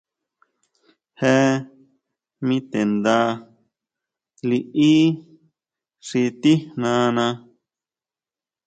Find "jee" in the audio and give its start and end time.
1.19-1.51